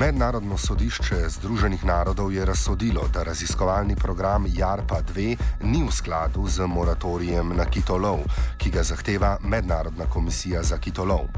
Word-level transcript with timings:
Mednarodno 0.00 0.56
sodišče 0.58 1.28
Združenih 1.28 1.84
narodov 1.84 2.32
je 2.32 2.44
razsodilo, 2.44 3.02
da 3.12 3.22
raziskovalni 3.22 3.96
program 3.96 4.46
JARPA 4.48 5.02
2 5.14 5.36
ni 5.62 5.82
v 5.84 5.92
skladu 5.92 6.48
z 6.48 6.64
moratorijem 6.66 7.52
na 7.56 7.66
kitolov, 7.68 8.24
ki 8.56 8.70
ga 8.70 8.82
zahteva 8.82 9.36
Mednarodna 9.44 10.06
komisija 10.08 10.62
za 10.62 10.78
kitolov. 10.78 11.28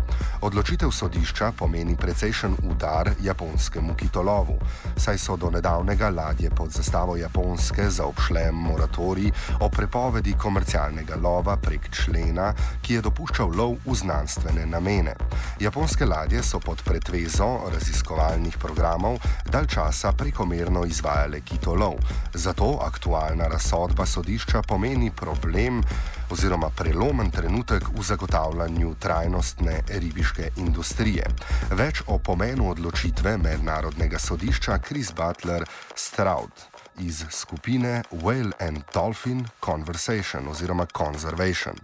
Odločitev 0.40 0.90
sodišča 0.90 1.52
pomeni 1.58 1.96
precejšen 1.96 2.54
udar 2.62 3.10
japonskemu 3.22 3.94
kitolovu, 3.94 4.58
saj 4.96 5.18
so 5.18 5.36
do 5.36 5.50
nedavnega 5.50 6.10
ladje 6.10 6.50
pod 6.50 6.70
zastavo 6.70 7.16
Japonske 7.16 7.90
zaobšle 7.90 8.52
moratorij 8.52 9.30
o 9.60 9.68
prepovedi 9.68 10.36
komercialnega 10.38 11.18
lova 11.18 11.56
prek 11.56 11.90
člena, 11.90 12.54
ki 12.82 12.94
je 12.94 13.02
dopuščal 13.10 13.50
lov 13.56 13.74
v 13.86 13.94
znanstvene 13.94 14.66
namene. 14.66 15.14
Japonske 15.60 16.06
ladje 16.06 16.42
so 16.42 16.60
pod 16.60 16.82
pretvezo 16.86 17.50
raziskovalnih 17.74 18.51
razvojnih 18.52 18.58
programov 18.58 19.18
dalj 19.50 19.66
časa 19.66 20.12
prekomerno 20.12 20.84
izvajale 20.84 21.40
kitolov. 21.40 21.94
Zato 22.34 22.78
aktualna 22.82 23.48
razsodba 23.48 24.06
sodišča 24.06 24.62
pomeni 24.62 25.10
problem 25.10 25.82
oziroma 26.30 26.70
prelomen 26.70 27.30
trenutek 27.30 27.88
v 27.88 28.02
zagotavljanju 28.02 28.94
trajnostne 29.00 29.82
ribiške 29.88 30.52
industrije. 30.56 31.26
Več 31.70 32.02
o 32.06 32.18
pomenu 32.18 32.70
odločitve 32.70 33.36
mednarodnega 33.38 34.18
sodišča 34.18 34.78
Chris 34.78 35.12
Butler 35.12 35.64
Stroud 35.94 36.52
iz 37.00 37.24
skupine 37.30 38.02
Whale 38.12 38.52
and 38.60 38.82
Dolphin 38.94 39.46
Conversation 39.60 40.48
oziroma 40.48 40.86
Conservation. 40.86 41.76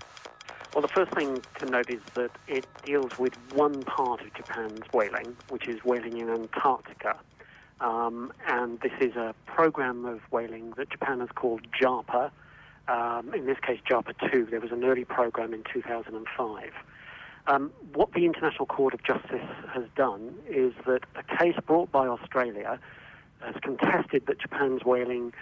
Well, 0.75 0.83
the 0.83 0.89
first 0.89 1.13
thing 1.13 1.43
to 1.61 1.67
note 1.67 1.89
is 1.91 2.03
that 2.15 2.31
it 2.47 2.67
deals 2.85 3.19
with 3.19 3.35
one 3.53 3.83
part 3.85 4.21
of 4.21 4.33
Japan's 4.35 4.83
whaling, 4.93 5.35
which 5.49 5.67
is 5.67 5.83
whaling 5.83 6.19
in 6.19 6.29
Antarctica. 6.29 7.19
Um, 7.81 8.33
and 8.47 8.79
this 8.81 8.93
is 9.01 9.17
a 9.17 9.35
program 9.47 10.05
of 10.05 10.21
whaling 10.31 10.75
that 10.77 10.91
Japan 10.91 11.21
has 11.21 11.31
called 11.35 11.63
JARPA. 11.73 12.31
Um, 12.87 13.33
in 13.35 13.47
this 13.47 13.59
case, 13.61 13.81
JARPA 13.89 14.31
2. 14.31 14.49
There 14.51 14.61
was 14.61 14.71
an 14.71 14.85
early 14.85 15.05
program 15.05 15.55
in 15.55 15.65
2005. 15.73 16.71
Um, 17.47 17.73
what 17.95 18.13
the 18.13 18.27
International 18.27 18.67
Court 18.67 18.93
of 18.93 19.03
Justice 19.03 19.49
has 19.73 19.85
done 19.97 20.35
is 20.49 20.75
that 20.87 21.01
a 21.17 21.23
case 21.39 21.57
brought 21.67 21.91
by 21.91 22.07
Australia 22.07 22.79
has 23.41 23.55
contested 23.63 24.27
that 24.27 24.39
Japan's 24.39 24.85
whaling, 24.85 25.33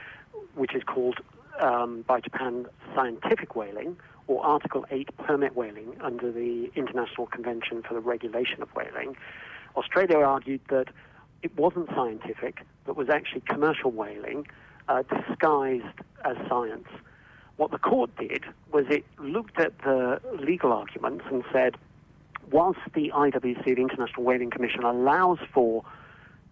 which 0.55 0.75
is 0.75 0.85
called 0.85 1.19
um, 1.67 2.05
by 2.07 2.21
Japan 2.21 2.67
scientific 2.95 3.57
whaling, 3.57 3.97
or 4.29 4.45
Article 4.45 4.85
8 4.91 5.09
permit 5.19 5.57
whaling 5.57 5.97
under 6.01 6.33
the 6.33 6.71
International 6.75 7.27
Convention 7.27 7.83
for 7.83 7.95
the 7.95 8.01
Regulation 8.01 8.63
of 8.63 8.69
Whaling, 8.75 9.17
Australia 9.77 10.19
argued 10.19 10.61
that 10.69 10.89
it 11.43 11.57
wasn't 11.57 11.89
scientific, 11.95 12.63
but 12.85 12.97
was 12.97 13.09
actually 13.09 13.43
commercial 13.43 13.91
whaling 13.91 14.47
uh, 14.89 15.03
disguised 15.03 15.85
as 16.25 16.37
science. 16.49 16.89
What 17.57 17.71
the 17.71 17.79
court 17.79 18.11
did 18.17 18.45
was 18.73 18.87
it 18.91 19.05
looked 19.19 19.59
at 19.59 19.79
the 19.81 20.21
legal 20.39 20.73
arguments 20.73 21.25
and 21.31 21.45
said, 21.53 21.77
whilst 22.51 22.81
the 22.95 23.11
IWC, 23.15 23.65
the 23.65 23.81
International 23.81 24.23
Whaling 24.23 24.51
Commission, 24.51 24.85
allows 24.85 25.39
for 25.53 25.85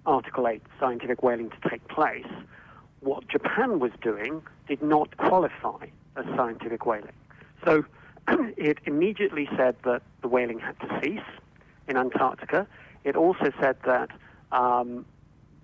Article 0.06 0.48
8 0.48 0.62
scientific 0.80 1.22
whaling 1.22 1.50
to 1.50 1.68
take 1.68 1.86
place, 1.88 2.26
what 3.04 3.28
Japan 3.28 3.78
was 3.78 3.92
doing 4.02 4.42
did 4.66 4.82
not 4.82 5.16
qualify 5.16 5.86
as 6.16 6.24
scientific 6.36 6.86
whaling. 6.86 7.12
So 7.64 7.84
it 8.28 8.78
immediately 8.86 9.48
said 9.56 9.76
that 9.84 10.02
the 10.22 10.28
whaling 10.28 10.58
had 10.58 10.78
to 10.80 11.00
cease 11.02 11.20
in 11.86 11.96
Antarctica. 11.96 12.66
It 13.04 13.16
also 13.16 13.52
said 13.60 13.76
that 13.84 14.10
um, 14.52 15.04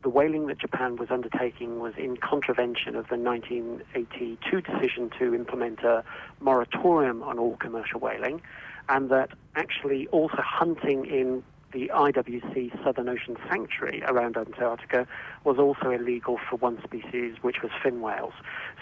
the 0.02 0.08
whaling 0.08 0.46
that 0.46 0.58
Japan 0.58 0.96
was 0.96 1.10
undertaking 1.10 1.80
was 1.80 1.94
in 1.96 2.16
contravention 2.16 2.96
of 2.96 3.08
the 3.08 3.16
1982 3.16 4.60
decision 4.60 5.10
to 5.18 5.34
implement 5.34 5.80
a 5.80 6.04
moratorium 6.40 7.22
on 7.22 7.38
all 7.38 7.56
commercial 7.56 8.00
whaling, 8.00 8.42
and 8.88 9.10
that 9.10 9.30
actually 9.56 10.06
also 10.08 10.40
hunting 10.40 11.04
in 11.06 11.42
the 11.72 11.90
IWC 11.94 12.82
Southern 12.84 13.08
Ocean 13.08 13.36
Sanctuary 13.48 14.02
around 14.06 14.36
Antarctica 14.36 15.06
was 15.44 15.58
also 15.58 15.90
illegal 15.90 16.38
for 16.48 16.56
one 16.56 16.82
species, 16.82 17.36
which 17.42 17.62
was 17.62 17.70
fin 17.82 18.00
whales. 18.00 18.32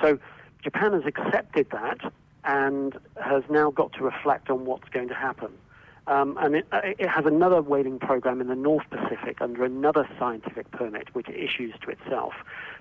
So 0.02 0.18
Japan 0.62 0.92
has 0.92 1.04
accepted 1.06 1.68
that 1.70 2.12
and 2.44 2.98
has 3.22 3.42
now 3.50 3.70
got 3.70 3.92
to 3.94 4.02
reflect 4.02 4.50
on 4.50 4.64
what's 4.64 4.88
going 4.88 5.08
to 5.08 5.14
happen. 5.14 5.52
Um, 6.06 6.38
and 6.40 6.56
it, 6.56 6.66
uh, 6.72 6.80
it, 6.84 7.06
has 7.06 7.26
another 7.26 7.60
whaling 7.60 7.98
program 7.98 8.40
in 8.40 8.48
the 8.48 8.56
North 8.56 8.84
Pacific 8.88 9.42
under 9.42 9.62
another 9.62 10.08
scientific 10.18 10.70
permit, 10.70 11.14
which 11.14 11.28
it 11.28 11.36
issues 11.36 11.74
to 11.82 11.90
itself. 11.90 12.32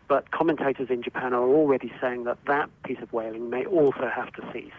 But 0.08 0.32
commentators 0.32 0.90
in 0.90 1.04
Japan 1.04 1.34
are 1.34 1.44
already 1.44 1.92
saying 2.00 2.24
that 2.24 2.38
that 2.48 2.70
piece 2.84 3.00
of 3.02 3.12
whaling 3.12 3.50
may 3.50 3.66
also 3.66 4.10
have 4.14 4.32
to 4.34 4.50
cease. 4.54 4.72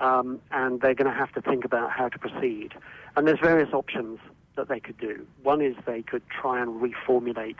Um, 0.00 0.40
and 0.50 0.80
they're 0.80 0.94
going 0.94 1.10
to 1.10 1.16
have 1.16 1.32
to 1.32 1.42
think 1.42 1.66
about 1.66 1.90
how 1.90 2.08
to 2.08 2.18
proceed. 2.18 2.72
And 3.14 3.26
there's 3.26 3.40
various 3.40 3.72
options 3.74 4.20
that 4.56 4.68
they 4.68 4.80
could 4.80 4.98
do. 4.98 5.26
One 5.42 5.60
is 5.60 5.76
they 5.86 6.02
could 6.02 6.22
try 6.28 6.60
and 6.60 6.80
reformulate 6.80 7.58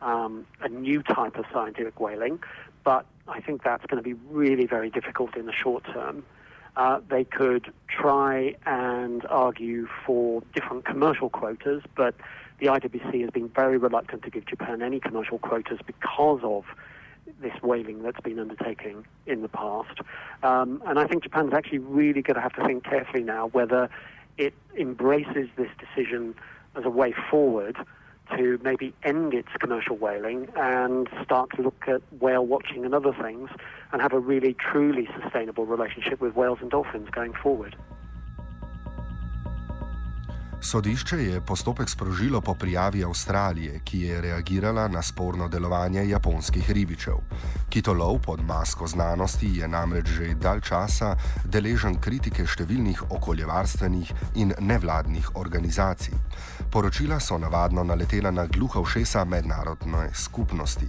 um, 0.00 0.46
a 0.60 0.68
new 0.68 1.02
type 1.02 1.36
of 1.36 1.44
scientific 1.52 2.00
whaling, 2.00 2.40
but 2.84 3.06
I 3.28 3.40
think 3.40 3.62
that's 3.62 3.86
going 3.86 4.02
to 4.02 4.08
be 4.08 4.14
really 4.30 4.66
very 4.66 4.90
difficult 4.90 5.36
in 5.36 5.46
the 5.46 5.52
short 5.52 5.84
term. 5.84 6.24
Uh, 6.76 7.00
they 7.08 7.24
could 7.24 7.72
try 7.88 8.54
and 8.64 9.26
argue 9.26 9.86
for 10.06 10.42
different 10.54 10.84
commercial 10.84 11.28
quotas, 11.28 11.82
but 11.94 12.14
the 12.58 12.66
IWC 12.66 13.20
has 13.20 13.30
been 13.30 13.48
very 13.48 13.76
reluctant 13.76 14.22
to 14.22 14.30
give 14.30 14.46
Japan 14.46 14.82
any 14.82 14.98
commercial 14.98 15.38
quotas 15.38 15.80
because 15.86 16.40
of 16.42 16.64
this 17.40 17.52
whaling 17.62 18.02
that's 18.02 18.20
been 18.20 18.38
undertaken 18.38 19.04
in 19.26 19.42
the 19.42 19.48
past. 19.48 20.00
Um, 20.42 20.82
and 20.86 20.98
I 20.98 21.06
think 21.06 21.22
Japan's 21.22 21.52
actually 21.52 21.78
really 21.78 22.22
going 22.22 22.36
to 22.36 22.40
have 22.40 22.54
to 22.54 22.64
think 22.64 22.84
carefully 22.84 23.22
now 23.22 23.48
whether 23.48 23.90
it 24.38 24.54
embraces 24.78 25.48
this 25.56 25.70
decision 25.78 26.34
as 26.74 26.84
a 26.84 26.90
way 26.90 27.14
forward 27.30 27.76
to 28.36 28.58
maybe 28.62 28.94
end 29.02 29.34
its 29.34 29.48
commercial 29.58 29.96
whaling 29.96 30.48
and 30.56 31.08
start 31.22 31.50
to 31.56 31.62
look 31.62 31.84
at 31.86 32.00
whale 32.20 32.46
watching 32.46 32.84
and 32.84 32.94
other 32.94 33.12
things 33.12 33.50
and 33.92 34.00
have 34.00 34.12
a 34.12 34.18
really 34.18 34.54
truly 34.54 35.08
sustainable 35.20 35.66
relationship 35.66 36.20
with 36.20 36.34
whales 36.34 36.58
and 36.60 36.70
dolphins 36.70 37.08
going 37.10 37.34
forward. 37.34 37.76
Sodišče 40.64 41.16
je 41.16 41.40
postopek 41.40 41.88
sprožilo 41.88 42.40
po 42.40 42.54
prijavi 42.54 43.04
Avstralije, 43.04 43.80
ki 43.84 44.00
je 44.00 44.20
reagirala 44.20 44.88
na 44.88 45.02
sporno 45.02 45.48
delovanje 45.48 46.08
japonskih 46.08 46.70
ribičev. 46.70 47.14
Kitolov 47.68 48.20
pod 48.22 48.40
masko 48.46 48.86
znanosti 48.86 49.50
je 49.58 49.68
namreč 49.68 50.06
že 50.06 50.34
dalj 50.34 50.60
časa 50.60 51.16
deležen 51.44 51.98
kritike 52.00 52.46
številnih 52.46 53.02
okoljevarstvenih 53.10 54.12
in 54.34 54.54
nevladnih 54.60 55.34
organizacij. 55.34 56.14
Poročila 56.70 57.18
so 57.20 57.38
navadno 57.38 57.82
naletela 57.84 58.30
na 58.30 58.46
gluha 58.46 58.82
všesa 58.82 59.24
mednarodne 59.24 60.14
skupnosti. 60.14 60.86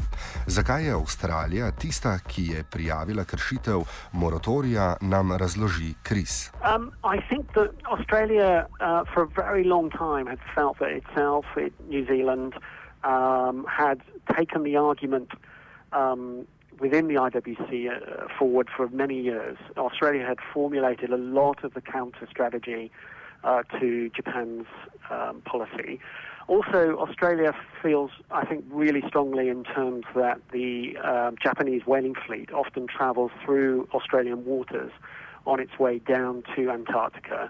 Zakaj 0.48 0.86
je 0.86 0.94
Avstralija 0.94 1.72
tista, 1.72 2.20
ki 2.20 2.46
je 2.48 2.64
prijavila 2.64 3.26
kršitev 3.26 3.82
moratorija, 4.12 4.98
nam 5.02 5.32
razloži 5.32 5.94
Kris. 6.04 6.52
Um, 6.62 6.92
very 9.62 9.62
long 9.63 9.90
time 9.90 10.28
had 10.28 10.40
felt 10.56 10.79
that 10.79 10.90
itself, 10.90 11.46
it, 11.56 11.74
New 11.88 12.06
Zealand, 12.06 12.53
um, 13.03 13.66
had 13.69 14.01
taken 14.35 14.63
the 14.63 14.75
argument 14.75 15.31
um, 15.91 16.47
within 16.79 17.07
the 17.07 17.15
IWC 17.15 17.89
uh, 17.89 18.27
forward 18.38 18.69
for 18.75 18.88
many 18.89 19.19
years. 19.21 19.57
Australia 19.77 20.25
had 20.25 20.38
formulated 20.54 21.12
a 21.12 21.18
lot 21.18 21.63
of 21.63 21.74
the 21.74 21.81
counter 21.81 22.27
strategy 22.30 22.92
uh, 23.44 23.63
to 23.80 24.10
Japan's 24.10 24.68
um, 25.10 25.42
policy. 25.42 26.00
Also, 26.48 26.98
Australia 26.98 27.54
feels, 27.81 28.12
I 28.31 28.45
think, 28.45 28.66
really 28.69 29.01
strongly 29.07 29.48
in 29.48 29.63
terms 29.63 30.06
that 30.13 30.42
the 30.51 30.98
uh, 31.01 31.31
Japanese 31.42 31.83
whaling 31.86 32.16
fleet 32.25 32.51
often 32.51 32.88
travels 32.88 33.31
through 33.45 33.88
Australian 33.94 34.44
waters 34.44 34.92
on 35.45 35.59
its 35.59 35.80
way 35.80 36.00
down 36.00 36.44
to 36.56 36.69
Antarctica. 36.69 37.50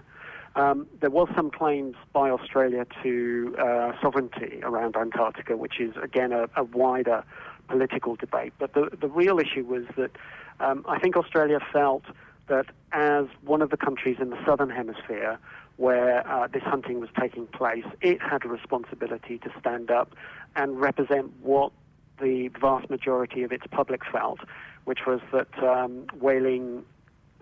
Um, 0.56 0.86
there 1.00 1.10
was 1.10 1.28
some 1.34 1.50
claims 1.50 1.96
by 2.12 2.30
Australia 2.30 2.86
to 3.02 3.56
uh, 3.58 3.92
sovereignty 4.00 4.60
around 4.62 4.96
Antarctica, 4.96 5.56
which 5.56 5.80
is 5.80 5.94
again 6.00 6.32
a, 6.32 6.48
a, 6.56 6.62
wider 6.62 7.24
political 7.68 8.14
debate. 8.14 8.52
But 8.58 8.74
the 8.74 8.90
the 9.00 9.08
real 9.08 9.40
issue 9.40 9.64
was 9.64 9.84
that 9.96 10.12
um, 10.60 10.84
I 10.88 10.98
think 11.00 11.16
Australia 11.16 11.58
felt 11.72 12.04
that 12.46 12.66
as 12.92 13.26
one 13.44 13.62
of 13.62 13.70
the 13.70 13.76
countries 13.76 14.18
in 14.20 14.30
the 14.30 14.38
southern 14.44 14.70
hemisphere 14.70 15.38
where 15.76 16.26
uh, 16.28 16.46
this 16.46 16.62
hunting 16.62 17.00
was 17.00 17.08
taking 17.18 17.46
place, 17.48 17.84
it 18.00 18.22
had 18.22 18.44
a 18.44 18.48
responsibility 18.48 19.38
to 19.38 19.50
stand 19.58 19.90
up 19.90 20.14
and 20.54 20.80
represent 20.80 21.32
what 21.42 21.72
the 22.20 22.48
vast 22.60 22.88
majority 22.90 23.42
of 23.42 23.50
its 23.50 23.64
public 23.70 24.02
felt, 24.04 24.38
which 24.84 25.00
was 25.06 25.20
that 25.32 25.48
um, 25.62 26.06
whaling, 26.20 26.84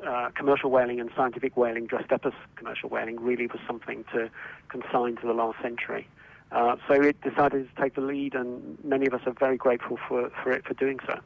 uh, 0.06 0.30
commercial 0.34 0.70
whaling 0.70 1.00
and 1.00 1.10
scientific 1.16 1.56
whaling 1.56 1.86
dressed 1.86 2.12
up 2.12 2.26
as 2.26 2.32
commercial 2.56 2.88
whaling 2.88 3.20
really 3.20 3.46
was 3.46 3.60
something 3.66 4.04
to 4.12 4.30
consign 4.68 5.16
to 5.16 5.26
the 5.26 5.32
last 5.32 5.60
century. 5.62 6.06
Uh, 6.50 6.76
so 6.86 6.94
it 6.94 7.18
decided 7.22 7.68
to 7.74 7.82
take 7.82 7.94
the 7.94 8.00
lead, 8.00 8.34
and 8.34 8.78
many 8.84 9.06
of 9.06 9.14
us 9.14 9.22
are 9.26 9.32
very 9.32 9.56
grateful 9.56 9.98
for, 10.08 10.30
for 10.42 10.52
it 10.52 10.64
for 10.66 10.74
doing 10.74 10.98
so. 11.06 11.18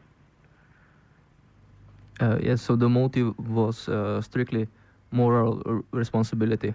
Uh, 2.21 2.39
yes, 2.41 2.63
so 2.63 2.77
the 2.77 2.89
motive 2.89 3.37
was 3.39 3.89
uh, 3.89 4.23
strictly 4.23 4.69
moral 5.11 5.83
responsibility. 5.91 6.73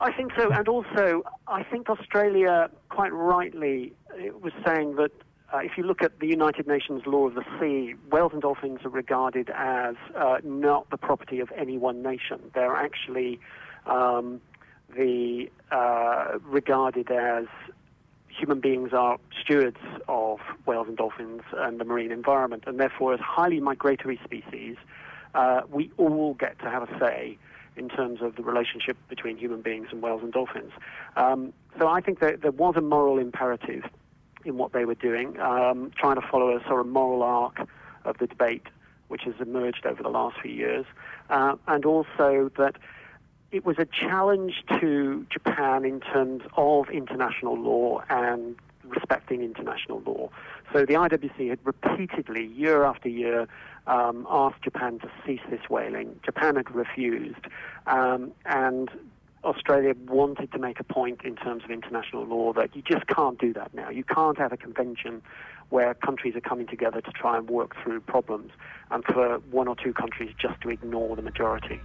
I 0.00 0.12
think 0.12 0.32
so, 0.36 0.50
and 0.50 0.68
also 0.68 1.22
I 1.46 1.62
think 1.62 1.88
Australia 1.88 2.68
quite 2.88 3.12
rightly 3.12 3.92
was 4.40 4.52
saying 4.66 4.96
that 4.96 5.12
uh, 5.52 5.58
if 5.58 5.72
you 5.76 5.84
look 5.84 6.02
at 6.02 6.18
the 6.20 6.26
United 6.26 6.66
Nations 6.66 7.02
law 7.06 7.26
of 7.26 7.34
the 7.34 7.44
sea, 7.60 7.94
whales 8.10 8.32
and 8.32 8.40
dolphins 8.40 8.80
are 8.84 8.90
regarded 8.90 9.50
as 9.54 9.96
uh, 10.16 10.38
not 10.42 10.88
the 10.90 10.96
property 10.96 11.40
of 11.40 11.52
any 11.56 11.76
one 11.76 12.02
nation. 12.02 12.40
They're 12.54 12.74
actually 12.74 13.38
um, 13.86 14.40
the 14.96 15.50
uh, 15.70 16.38
regarded 16.44 17.10
as 17.10 17.46
human 18.28 18.60
beings 18.60 18.92
are 18.92 19.18
stewards 19.42 19.76
of 20.08 20.38
whales 20.64 20.88
and 20.88 20.96
dolphins 20.96 21.42
and 21.52 21.78
the 21.78 21.84
marine 21.84 22.10
environment, 22.10 22.64
and 22.66 22.80
therefore, 22.80 23.12
as 23.12 23.20
highly 23.20 23.60
migratory 23.60 24.18
species, 24.24 24.76
uh, 25.34 25.62
we 25.70 25.90
all 25.98 26.34
get 26.34 26.58
to 26.60 26.70
have 26.70 26.82
a 26.82 26.98
say 26.98 27.36
in 27.76 27.88
terms 27.88 28.20
of 28.22 28.36
the 28.36 28.42
relationship 28.42 28.96
between 29.08 29.36
human 29.36 29.60
beings 29.60 29.88
and 29.90 30.02
whales 30.02 30.22
and 30.22 30.32
dolphins. 30.32 30.72
Um, 31.16 31.52
so 31.78 31.88
I 31.88 32.00
think 32.00 32.20
that 32.20 32.42
there 32.42 32.50
was 32.50 32.74
a 32.76 32.82
moral 32.82 33.18
imperative 33.18 33.84
in 34.44 34.58
what 34.58 34.72
they 34.72 34.84
were 34.84 34.94
doing, 34.94 35.38
um, 35.40 35.90
trying 35.96 36.16
to 36.16 36.26
follow 36.26 36.56
a 36.56 36.62
sort 36.66 36.80
of 36.80 36.86
moral 36.86 37.22
arc 37.22 37.66
of 38.04 38.18
the 38.18 38.26
debate 38.26 38.66
which 39.08 39.22
has 39.24 39.34
emerged 39.40 39.84
over 39.84 40.02
the 40.02 40.08
last 40.08 40.40
few 40.40 40.50
years, 40.50 40.86
uh, 41.28 41.54
and 41.68 41.84
also 41.84 42.50
that 42.56 42.76
it 43.50 43.64
was 43.66 43.78
a 43.78 43.84
challenge 43.84 44.64
to 44.80 45.26
Japan 45.28 45.84
in 45.84 46.00
terms 46.00 46.42
of 46.56 46.88
international 46.88 47.58
law 47.58 48.02
and 48.08 48.56
respecting 48.84 49.42
international 49.42 50.02
law. 50.06 50.30
So 50.72 50.86
the 50.86 50.94
IWC 50.94 51.50
had 51.50 51.58
repeatedly, 51.64 52.46
year 52.46 52.84
after 52.84 53.08
year, 53.08 53.46
um, 53.86 54.26
asked 54.30 54.62
Japan 54.62 54.98
to 55.00 55.10
cease 55.26 55.42
this 55.50 55.60
whaling. 55.68 56.18
Japan 56.24 56.56
had 56.56 56.70
refused, 56.74 57.46
um, 57.86 58.32
and 58.46 58.90
Australia 59.44 59.94
wanted 60.06 60.52
to 60.52 60.58
make 60.58 60.78
a 60.78 60.84
point 60.84 61.22
in 61.24 61.34
terms 61.34 61.64
of 61.64 61.70
international 61.70 62.24
law 62.24 62.52
that 62.52 62.76
you 62.76 62.82
just 62.82 63.06
can't 63.08 63.38
do 63.40 63.52
that 63.52 63.74
now. 63.74 63.90
You 63.90 64.04
can't 64.04 64.38
have 64.38 64.52
a 64.52 64.56
convention 64.56 65.22
where 65.70 65.94
countries 65.94 66.36
are 66.36 66.40
coming 66.40 66.66
together 66.66 67.00
to 67.00 67.10
try 67.10 67.38
and 67.38 67.48
work 67.48 67.74
through 67.82 68.00
problems, 68.00 68.52
and 68.90 69.04
for 69.04 69.38
one 69.50 69.68
or 69.68 69.74
two 69.74 69.92
countries 69.92 70.34
just 70.38 70.60
to 70.60 70.70
ignore 70.70 71.16
the 71.16 71.22
majority. 71.22 71.80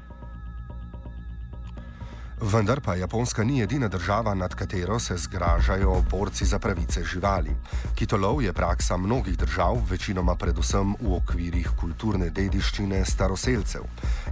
Vendar 2.42 2.82
pa 2.82 2.96
Japonska 2.96 3.44
ni 3.44 3.62
edina 3.62 3.88
država, 3.88 4.34
nad 4.34 4.56
katero 4.56 5.00
se 5.00 5.18
zgražajo 5.18 6.04
borci 6.12 6.46
za 6.46 6.60
pravice 6.60 7.04
živali. 7.04 7.56
Kitolov 7.96 8.42
je 8.44 8.54
praksa 8.54 8.98
mnogih 8.98 9.38
držav, 9.38 9.78
večinoma 9.90 10.36
predvsem 10.36 10.96
v 11.02 11.16
okvirih 11.16 11.70
kulturne 11.80 12.30
dediščine 12.30 13.06
staroseljcev. 13.06 13.82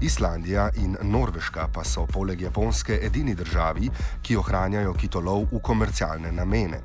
Islandija 0.01 0.69
in 0.75 0.97
Norveška 1.01 1.67
pa 1.73 1.83
so 1.83 2.05
poleg 2.05 2.41
Japonske 2.41 2.99
edini 3.01 3.35
državi, 3.35 3.89
ki 4.21 4.37
ohranjajo 4.37 4.93
kitolov 4.93 5.47
v 5.51 5.59
komercialne 5.63 6.31
namene. 6.31 6.81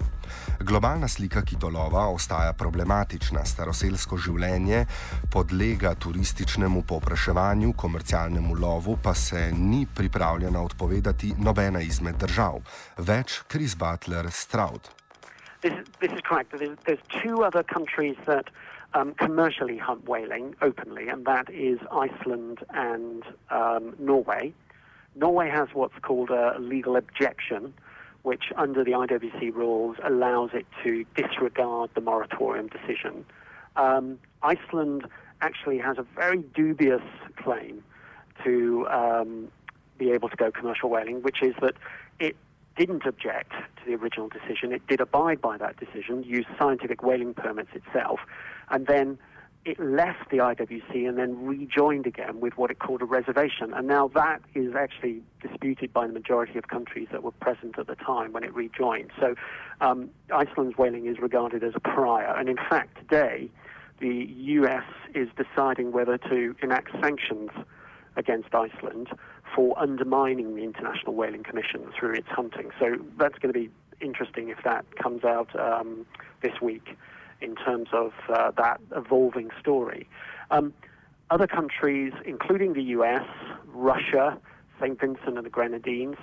Globalna 0.61 1.09
slika 1.09 1.43
kitolova 1.43 2.06
ostaja 2.09 2.53
problematična, 2.53 3.44
staroselsko 3.44 4.17
življenje 4.17 4.85
podlega 5.32 5.94
turističnemu 5.94 6.82
popraševanju, 6.82 7.73
komercialnemu 7.73 8.55
lovu 8.61 8.97
pa 9.03 9.15
se 9.15 9.50
ni 9.53 9.87
pripravljena 9.94 10.62
odpovedati 10.62 11.35
nobena 11.38 11.81
izmed 11.81 12.17
držav. 12.21 12.61
Več 12.99 13.43
Chris 13.49 13.77
Butler 13.77 14.31
Stroud. 14.31 14.88
This, 15.62 15.73
this 16.00 16.12
is 16.12 16.21
correct. 16.29 16.56
There's, 16.59 16.79
there's 16.87 17.05
two 17.23 17.44
other 17.44 17.62
countries 17.62 18.17
that 18.27 18.47
um, 18.94 19.15
commercially 19.15 19.79
hunt 19.79 20.05
whaling 20.06 20.55
openly, 20.62 21.09
and 21.09 21.25
that 21.27 21.50
is 21.50 21.79
Iceland 21.93 22.59
and 22.71 23.23
um, 23.50 23.94
Norway. 23.99 24.53
Norway 25.15 25.49
has 25.50 25.69
what's 25.75 25.99
called 26.03 26.31
a 26.31 26.59
legal 26.59 26.97
objection, 26.97 27.75
which 28.22 28.52
under 28.56 28.84
the 28.84 28.93
IWC 28.93 29.55
rules 29.55 29.96
allows 30.05 30.50
it 30.52 30.67
to 30.84 31.05
disregard 31.14 31.90
the 31.94 32.00
moratorium 32.00 32.69
decision. 32.69 33.25
Um, 33.76 34.19
Iceland 34.43 35.06
actually 35.40 35.78
has 35.78 35.99
a 35.99 36.02
very 36.14 36.38
dubious 36.38 37.02
claim 37.37 37.82
to 38.44 38.87
um, 38.88 39.49
be 39.99 40.11
able 40.12 40.28
to 40.28 40.37
go 40.37 40.50
commercial 40.50 40.90
whaling, 40.90 41.22
which 41.22 41.43
is 41.43 41.55
that 41.61 41.75
it 42.19 42.37
didn't 42.76 43.05
object 43.06 43.52
to 43.52 43.84
the 43.87 43.94
original 43.94 44.28
decision. 44.28 44.72
It 44.72 44.87
did 44.87 45.00
abide 45.00 45.40
by 45.40 45.56
that 45.58 45.78
decision, 45.78 46.22
used 46.22 46.49
scientific 46.58 47.02
whaling 47.02 47.34
permits 47.34 47.70
itself, 47.75 48.20
and 48.70 48.87
then 48.87 49.19
it 49.64 49.78
left 49.78 50.30
the 50.30 50.38
IWC 50.38 51.06
and 51.06 51.18
then 51.18 51.44
rejoined 51.44 52.06
again 52.06 52.40
with 52.40 52.56
what 52.56 52.70
it 52.70 52.78
called 52.78 53.02
a 53.02 53.04
reservation. 53.04 53.74
And 53.74 53.86
now 53.86 54.08
that 54.14 54.40
is 54.54 54.74
actually 54.74 55.22
disputed 55.42 55.92
by 55.92 56.06
the 56.06 56.12
majority 56.12 56.58
of 56.58 56.68
countries 56.68 57.08
that 57.12 57.22
were 57.22 57.32
present 57.32 57.78
at 57.78 57.86
the 57.86 57.96
time 57.96 58.32
when 58.32 58.42
it 58.42 58.54
rejoined. 58.54 59.10
So 59.20 59.34
um, 59.82 60.10
Iceland's 60.32 60.78
whaling 60.78 61.06
is 61.06 61.18
regarded 61.18 61.62
as 61.62 61.74
a 61.74 61.80
pariah. 61.80 62.34
And 62.38 62.48
in 62.48 62.56
fact, 62.56 62.96
today, 62.98 63.50
the 64.00 64.26
US 64.36 64.86
is 65.14 65.28
deciding 65.36 65.92
whether 65.92 66.16
to 66.16 66.56
enact 66.62 66.92
sanctions 67.02 67.50
against 68.16 68.54
Iceland 68.54 69.08
for 69.54 69.78
undermining 69.78 70.54
the 70.56 70.62
International 70.62 71.14
Whaling 71.14 71.42
Commission 71.42 71.92
through 71.98 72.14
its 72.14 72.28
hunting. 72.28 72.70
So 72.78 72.96
that's 73.18 73.38
going 73.38 73.52
to 73.52 73.58
be 73.58 73.70
interesting 74.00 74.48
if 74.48 74.62
that 74.64 74.86
comes 74.96 75.22
out 75.22 75.48
um, 75.60 76.06
this 76.40 76.62
week 76.62 76.96
in 77.40 77.54
terms 77.56 77.88
of 77.92 78.12
uh, 78.28 78.50
that 78.56 78.81
evolving 78.94 79.50
story. 79.60 80.08
Um, 80.50 80.72
other 81.31 81.46
countries, 81.46 82.12
including 82.25 82.72
the 82.72 82.82
US, 82.82 83.26
Russia, 83.66 84.38
St. 84.81 84.98
Vincent 84.98 85.37
and 85.37 85.46
the 85.46 85.50
Grenadines, 85.50 86.16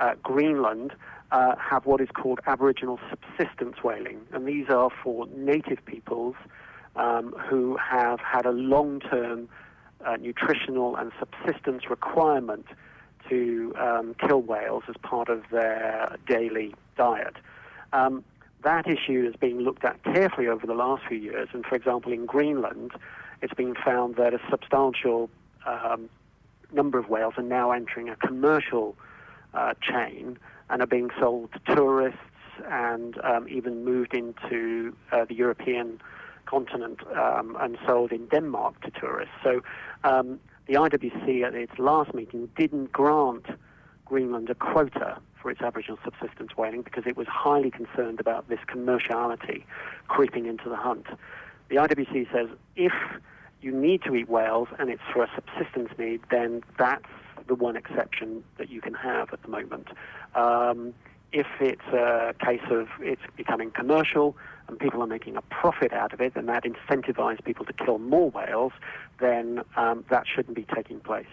uh, 0.00 0.14
Greenland, 0.22 0.92
uh, 1.32 1.56
have 1.56 1.84
what 1.86 2.00
is 2.00 2.08
called 2.14 2.40
Aboriginal 2.46 2.98
subsistence 3.10 3.82
whaling. 3.82 4.20
And 4.32 4.46
these 4.46 4.68
are 4.68 4.90
for 5.02 5.26
native 5.34 5.84
peoples 5.84 6.36
um, 6.96 7.34
who 7.48 7.76
have 7.76 8.20
had 8.20 8.46
a 8.46 8.52
long 8.52 9.00
term 9.00 9.48
uh, 10.04 10.16
nutritional 10.16 10.96
and 10.96 11.12
subsistence 11.18 11.90
requirement 11.90 12.66
to 13.28 13.74
um, 13.78 14.14
kill 14.26 14.42
whales 14.42 14.84
as 14.88 14.96
part 15.02 15.28
of 15.28 15.42
their 15.50 16.16
daily 16.26 16.74
diet. 16.96 17.36
Um, 17.92 18.24
that 18.64 18.86
issue 18.88 19.24
has 19.24 19.36
been 19.36 19.60
looked 19.60 19.84
at 19.84 20.02
carefully 20.02 20.48
over 20.48 20.66
the 20.66 20.74
last 20.74 21.02
few 21.06 21.18
years. 21.18 21.48
And 21.52 21.64
for 21.64 21.76
example, 21.76 22.12
in 22.12 22.26
Greenland, 22.26 22.92
it's 23.42 23.54
been 23.54 23.74
found 23.74 24.16
that 24.16 24.34
a 24.34 24.40
substantial 24.50 25.30
um, 25.66 26.08
number 26.72 26.98
of 26.98 27.08
whales 27.08 27.34
are 27.36 27.42
now 27.42 27.70
entering 27.70 28.08
a 28.08 28.16
commercial 28.16 28.96
uh, 29.52 29.74
chain 29.80 30.38
and 30.70 30.82
are 30.82 30.86
being 30.86 31.10
sold 31.20 31.50
to 31.52 31.74
tourists 31.74 32.18
and 32.68 33.18
um, 33.22 33.48
even 33.48 33.84
moved 33.84 34.14
into 34.14 34.94
uh, 35.12 35.24
the 35.24 35.34
European 35.34 36.00
continent 36.46 37.00
um, 37.16 37.56
and 37.60 37.78
sold 37.86 38.12
in 38.12 38.26
Denmark 38.26 38.80
to 38.82 38.90
tourists. 38.90 39.34
So 39.42 39.62
um, 40.04 40.40
the 40.66 40.74
IWC 40.74 41.44
at 41.44 41.54
its 41.54 41.78
last 41.78 42.14
meeting 42.14 42.48
didn't 42.56 42.92
grant 42.92 43.46
Greenland 44.04 44.50
a 44.50 44.54
quota 44.54 45.18
for 45.44 45.50
its 45.50 45.60
Aboriginal 45.60 45.98
subsistence 46.02 46.56
whaling 46.56 46.80
because 46.80 47.04
it 47.06 47.18
was 47.18 47.26
highly 47.26 47.70
concerned 47.70 48.18
about 48.18 48.48
this 48.48 48.60
commerciality 48.66 49.62
creeping 50.08 50.46
into 50.46 50.70
the 50.70 50.76
hunt. 50.76 51.06
The 51.68 51.76
IWC 51.76 52.32
says 52.32 52.48
if 52.76 52.94
you 53.60 53.70
need 53.70 54.02
to 54.04 54.14
eat 54.14 54.30
whales 54.30 54.68
and 54.78 54.88
it's 54.88 55.02
for 55.12 55.22
a 55.22 55.30
subsistence 55.34 55.90
need, 55.98 56.22
then 56.30 56.62
that's 56.78 57.04
the 57.46 57.54
one 57.54 57.76
exception 57.76 58.42
that 58.56 58.70
you 58.70 58.80
can 58.80 58.94
have 58.94 59.34
at 59.34 59.42
the 59.42 59.48
moment. 59.48 59.88
Um, 60.34 60.94
if 61.30 61.46
it's 61.60 61.88
a 61.92 62.34
case 62.42 62.62
of 62.70 62.88
it's 63.00 63.20
becoming 63.36 63.70
commercial 63.70 64.34
and 64.68 64.78
people 64.78 65.02
are 65.02 65.06
making 65.06 65.36
a 65.36 65.42
profit 65.42 65.92
out 65.92 66.14
of 66.14 66.22
it, 66.22 66.32
and 66.36 66.48
that 66.48 66.64
incentivizes 66.64 67.44
people 67.44 67.66
to 67.66 67.72
kill 67.74 67.98
more 67.98 68.30
whales, 68.30 68.72
then 69.20 69.62
um, 69.76 70.06
that 70.08 70.24
shouldn't 70.26 70.56
be 70.56 70.64
taking 70.74 71.00
place. 71.00 71.26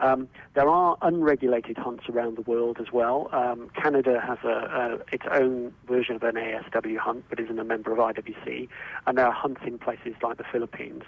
Um, 0.00 0.28
there 0.54 0.68
are 0.68 0.96
unregulated 1.02 1.76
hunts 1.76 2.04
around 2.08 2.36
the 2.36 2.42
world 2.42 2.78
as 2.80 2.92
well. 2.92 3.28
Um, 3.32 3.70
Canada 3.70 4.20
has 4.24 4.38
a, 4.44 4.48
a, 4.48 5.14
its 5.14 5.24
own 5.30 5.72
version 5.86 6.16
of 6.16 6.22
an 6.22 6.36
ASW 6.36 6.96
hunt, 6.98 7.24
but 7.28 7.40
isn't 7.40 7.58
a 7.58 7.64
member 7.64 7.92
of 7.92 7.98
IWC, 7.98 8.68
and 9.06 9.18
there 9.18 9.26
are 9.26 9.32
hunts 9.32 9.60
in 9.66 9.78
places 9.78 10.14
like 10.22 10.38
the 10.38 10.44
Philippines. 10.50 11.02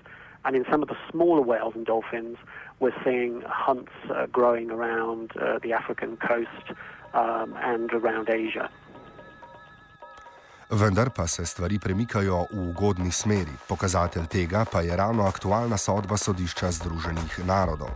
And 0.45 0.57
in 0.57 0.65
some 0.71 0.83
of 0.83 0.89
the 0.89 0.97
smaller 1.11 1.43
whales 1.43 1.75
and 1.77 1.85
dolphins, 1.85 2.39
we're 2.81 2.95
seeing 3.05 3.43
hunts 3.43 3.93
uh, 4.09 4.27
growing 4.27 4.71
around 4.71 5.33
uh, 5.37 5.59
the 5.63 5.73
African 5.73 6.17
coast 6.17 6.73
um, 7.13 7.55
and 7.61 7.93
around 7.93 8.31
Asia. 8.31 8.71
Vendar 10.73 11.11
pa 11.11 11.27
se 11.27 11.47
stvari 11.47 11.79
premikajo 11.79 12.47
v 12.53 12.69
ugodni 12.69 13.11
smeri. 13.13 13.53
Pokazatelj 13.69 14.27
tega 14.27 14.65
pa 14.73 14.81
je 14.81 14.97
ravno 14.97 15.27
aktualna 15.27 15.77
sodba 15.77 16.17
sodišča 16.17 16.71
Združenih 16.71 17.41
narodov. 17.45 17.91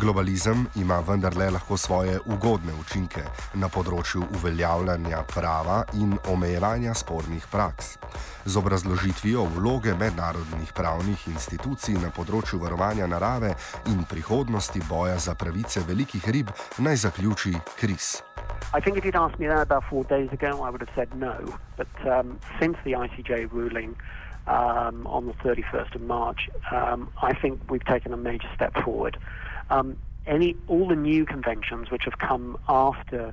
Globalizem 0.00 0.66
ima 0.74 1.00
vendarle 1.00 1.50
lahko 1.50 1.76
svoje 1.76 2.18
ugodne 2.24 2.72
učinke 2.80 3.20
na 3.54 3.68
področju 3.68 4.24
uveljavljanja 4.38 5.22
prava 5.28 5.82
in 5.92 6.16
omejevanja 6.32 6.94
spornih 6.94 7.44
praks. 7.52 7.98
Z 8.44 8.56
obrazložitvijo 8.56 9.44
vloge 9.56 9.94
mednarodnih 9.94 10.72
pravnih 10.72 11.26
institucij 11.28 11.98
na 12.00 12.08
področju 12.08 12.60
varovanja 12.60 13.06
narave 13.06 13.52
in 13.92 14.04
prihodnosti 14.08 14.80
boja 14.88 15.18
za 15.18 15.34
pravice 15.34 15.84
velikih 15.84 16.28
rib 16.28 16.48
naj 16.78 16.96
zaključi 16.96 17.52
Kris. 17.76 18.25
I 18.76 18.80
think 18.80 18.98
if 18.98 19.06
you'd 19.06 19.16
asked 19.16 19.38
me 19.38 19.46
that 19.46 19.62
about 19.62 19.84
four 19.88 20.04
days 20.04 20.30
ago, 20.32 20.62
I 20.62 20.68
would 20.68 20.82
have 20.82 20.90
said 20.94 21.14
no. 21.16 21.56
But 21.78 21.88
um, 22.06 22.38
since 22.60 22.76
the 22.84 22.92
ICJ 22.92 23.50
ruling 23.50 23.96
um, 24.46 25.06
on 25.06 25.24
the 25.26 25.32
31st 25.32 25.94
of 25.94 26.02
March, 26.02 26.50
um, 26.70 27.10
I 27.22 27.32
think 27.32 27.70
we've 27.70 27.84
taken 27.84 28.12
a 28.12 28.18
major 28.18 28.48
step 28.54 28.74
forward. 28.84 29.16
Um, 29.70 29.96
any 30.26 30.56
all 30.68 30.88
the 30.88 30.94
new 30.94 31.24
conventions 31.24 31.90
which 31.90 32.04
have 32.04 32.18
come 32.18 32.58
after 32.68 33.32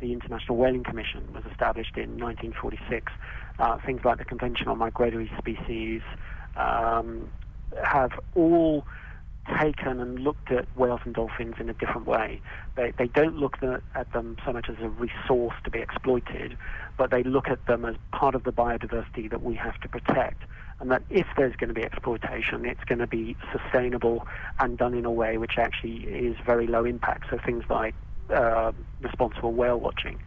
the 0.00 0.12
International 0.12 0.56
Whaling 0.56 0.84
Commission 0.84 1.32
was 1.34 1.44
established 1.50 1.96
in 1.96 2.18
1946, 2.18 3.12
uh, 3.58 3.78
things 3.84 4.04
like 4.04 4.16
the 4.16 4.24
Convention 4.24 4.68
on 4.68 4.78
Migratory 4.78 5.30
Species, 5.36 6.00
um, 6.56 7.28
have 7.84 8.12
all 8.34 8.86
taken 9.60 10.00
and 10.00 10.18
looked 10.18 10.50
at 10.50 10.66
whales 10.76 11.00
and 11.04 11.14
dolphins 11.14 11.54
in 11.58 11.68
a 11.68 11.72
different 11.74 12.06
way. 12.06 12.40
They, 12.76 12.92
they 12.98 13.06
don't 13.08 13.36
look 13.36 13.60
the, 13.60 13.80
at 13.94 14.12
them 14.12 14.36
so 14.44 14.52
much 14.52 14.68
as 14.68 14.76
a 14.80 14.88
resource 14.88 15.54
to 15.64 15.70
be 15.70 15.78
exploited, 15.78 16.56
but 16.96 17.10
they 17.10 17.22
look 17.22 17.48
at 17.48 17.64
them 17.66 17.84
as 17.84 17.96
part 18.12 18.34
of 18.34 18.44
the 18.44 18.52
biodiversity 18.52 19.30
that 19.30 19.42
we 19.42 19.54
have 19.56 19.80
to 19.80 19.88
protect. 19.88 20.42
And 20.80 20.90
that 20.92 21.02
if 21.10 21.26
there's 21.36 21.56
going 21.56 21.68
to 21.68 21.74
be 21.74 21.82
exploitation, 21.82 22.64
it's 22.64 22.84
going 22.84 23.00
to 23.00 23.06
be 23.06 23.36
sustainable 23.52 24.26
and 24.60 24.78
done 24.78 24.94
in 24.94 25.04
a 25.04 25.10
way 25.10 25.36
which 25.36 25.58
actually 25.58 26.04
is 26.04 26.36
very 26.46 26.66
low 26.66 26.84
impact. 26.84 27.26
So 27.30 27.38
things 27.44 27.64
like 27.68 27.94
uh, 28.30 28.72
responsible 29.00 29.52
whale 29.52 29.80
watching. 29.80 30.20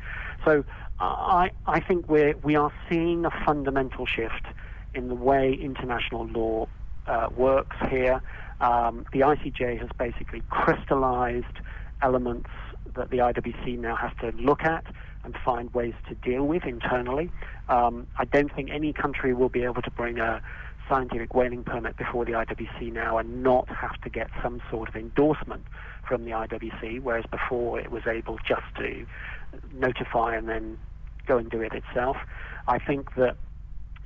So 0.43 0.65
I, 0.99 1.51
I 1.67 1.79
think 1.79 2.09
we're, 2.09 2.35
we 2.43 2.55
are 2.55 2.71
seeing 2.89 3.25
a 3.25 3.31
fundamental 3.45 4.05
shift 4.05 4.45
in 4.93 5.07
the 5.07 5.15
way 5.15 5.53
international 5.53 6.27
law 6.27 6.67
uh, 7.07 7.29
works 7.35 7.77
here. 7.89 8.21
Um, 8.61 9.05
the 9.11 9.21
ICJ 9.21 9.79
has 9.79 9.89
basically 9.97 10.43
crystallized 10.49 11.59
elements 12.01 12.49
that 12.95 13.09
the 13.09 13.17
IWC 13.17 13.77
now 13.79 13.95
has 13.95 14.11
to 14.21 14.31
look 14.37 14.63
at 14.63 14.85
and 15.23 15.35
find 15.43 15.73
ways 15.73 15.93
to 16.07 16.15
deal 16.15 16.45
with 16.45 16.63
internally. 16.63 17.31
Um, 17.69 18.07
I 18.17 18.25
don't 18.25 18.53
think 18.53 18.69
any 18.71 18.93
country 18.93 19.33
will 19.33 19.49
be 19.49 19.63
able 19.63 19.81
to 19.81 19.91
bring 19.91 20.19
a 20.19 20.41
scientific 20.89 21.33
whaling 21.33 21.63
permit 21.63 21.97
before 21.97 22.25
the 22.25 22.33
IWC 22.33 22.91
now 22.91 23.17
and 23.17 23.43
not 23.43 23.67
have 23.69 23.99
to 24.01 24.09
get 24.09 24.29
some 24.43 24.61
sort 24.69 24.89
of 24.89 24.95
endorsement 24.95 25.65
from 26.07 26.25
the 26.25 26.31
IWC, 26.31 27.01
whereas 27.01 27.25
before 27.31 27.79
it 27.79 27.91
was 27.91 28.03
able 28.07 28.37
just 28.47 28.63
to 28.77 29.05
notify 29.73 30.35
and 30.35 30.49
then 30.49 30.77
go 31.27 31.37
and 31.37 31.49
do 31.49 31.61
it 31.61 31.73
itself. 31.73 32.17
I 32.67 32.77
think 32.79 33.15
that 33.15 33.37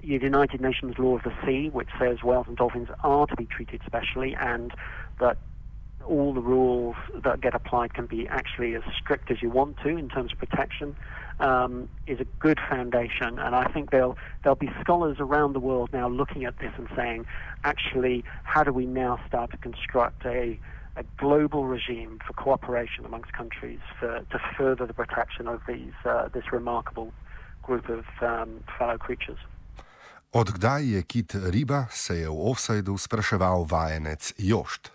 United 0.05 0.62
Nations 0.62 0.95
Law 0.97 1.17
of 1.17 1.24
the 1.24 1.33
Sea, 1.45 1.69
which 1.69 1.89
says 2.00 2.24
whales 2.24 2.45
and 2.47 2.57
dolphins 2.57 2.89
are 3.03 3.27
to 3.27 3.35
be 3.35 3.45
treated 3.45 3.81
specially, 3.85 4.35
and 4.39 4.74
that 5.19 5.38
all 6.05 6.33
the 6.33 6.41
rules 6.41 6.95
that 7.24 7.41
get 7.41 7.55
applied 7.55 7.93
can 7.93 8.05
be 8.05 8.27
actually 8.27 8.75
as 8.75 8.83
strict 8.95 9.31
as 9.31 9.41
you 9.41 9.50
want 9.50 9.77
to 9.79 9.89
in 9.89 10.07
terms 10.07 10.31
of 10.31 10.38
protection, 10.38 10.95
um, 11.39 11.89
is 12.05 12.19
a 12.19 12.25
good 12.39 12.59
foundation. 12.69 13.39
And 13.39 13.55
I 13.55 13.65
think 13.71 13.91
there'll 13.91 14.17
there'll 14.43 14.55
be 14.55 14.69
scholars 14.81 15.17
around 15.19 15.53
the 15.53 15.59
world 15.59 15.89
now 15.91 16.07
looking 16.07 16.45
at 16.45 16.59
this 16.59 16.71
and 16.77 16.88
saying, 16.95 17.25
actually, 17.63 18.24
how 18.43 18.63
do 18.63 18.71
we 18.71 18.85
now 18.85 19.19
start 19.27 19.51
to 19.51 19.57
construct 19.57 20.25
a 20.25 20.59
a 20.97 21.03
global 21.17 21.65
regime 21.65 22.19
for 22.25 22.31
cooperation 22.33 23.03
amongst 23.03 23.33
countries 23.33 23.79
for, 24.00 24.25
to 24.31 24.39
further 24.57 24.85
the 24.85 24.93
protection 24.93 25.47
of 25.47 25.62
these 25.67 25.91
uh, 26.05 26.29
this 26.29 26.53
remarkable 26.53 27.12
group 27.63 27.89
of 27.89 28.05
um, 28.21 28.63
fellow 28.77 28.97
creatures. 28.97 29.39
Odkdaj 30.36 30.84
je 30.84 31.04
kit 31.04 31.32
riba, 31.48 31.88
se 31.92 32.18
je 32.18 32.30
v 32.30 32.36
offsajdu 32.51 32.98
spraševal 32.98 33.63
vajenec 33.72 34.34
Jošt. 34.38 34.92